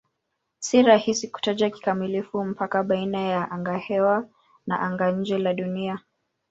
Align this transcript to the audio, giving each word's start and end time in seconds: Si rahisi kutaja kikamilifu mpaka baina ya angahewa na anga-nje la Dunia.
Si 0.59 0.81
rahisi 0.83 1.27
kutaja 1.31 1.69
kikamilifu 1.69 2.43
mpaka 2.45 2.83
baina 2.83 3.21
ya 3.21 3.51
angahewa 3.51 4.29
na 4.67 4.79
anga-nje 4.79 5.37
la 5.37 5.53
Dunia. 5.53 5.99